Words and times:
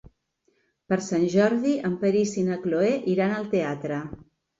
Per 0.93 0.97
Sant 1.07 1.25
Jordi 1.33 1.73
en 1.89 1.97
Peris 2.03 2.33
i 2.45 2.45
na 2.47 2.57
Cloè 2.63 2.89
iran 3.13 3.37
al 3.37 3.47
teatre. 3.53 4.01